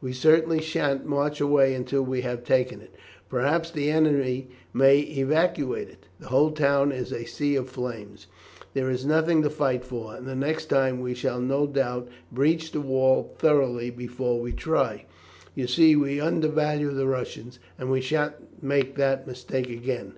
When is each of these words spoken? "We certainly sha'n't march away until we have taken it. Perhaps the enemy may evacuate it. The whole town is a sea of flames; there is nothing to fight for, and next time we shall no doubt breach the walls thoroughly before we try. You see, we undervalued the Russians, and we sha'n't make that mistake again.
"We 0.00 0.14
certainly 0.14 0.62
sha'n't 0.62 1.04
march 1.04 1.42
away 1.42 1.74
until 1.74 2.00
we 2.00 2.22
have 2.22 2.42
taken 2.42 2.80
it. 2.80 2.94
Perhaps 3.28 3.70
the 3.70 3.90
enemy 3.90 4.48
may 4.72 5.00
evacuate 5.00 5.90
it. 5.90 6.06
The 6.18 6.28
whole 6.28 6.52
town 6.52 6.90
is 6.90 7.12
a 7.12 7.26
sea 7.26 7.54
of 7.54 7.68
flames; 7.68 8.26
there 8.72 8.88
is 8.88 9.04
nothing 9.04 9.42
to 9.42 9.50
fight 9.50 9.84
for, 9.84 10.16
and 10.16 10.40
next 10.40 10.70
time 10.70 11.00
we 11.00 11.12
shall 11.12 11.38
no 11.38 11.66
doubt 11.66 12.08
breach 12.32 12.72
the 12.72 12.80
walls 12.80 13.32
thoroughly 13.36 13.90
before 13.90 14.40
we 14.40 14.52
try. 14.54 15.04
You 15.54 15.66
see, 15.66 15.94
we 15.96 16.18
undervalued 16.18 16.94
the 16.96 17.06
Russians, 17.06 17.58
and 17.78 17.90
we 17.90 18.00
sha'n't 18.00 18.62
make 18.62 18.94
that 18.96 19.26
mistake 19.26 19.68
again. 19.68 20.14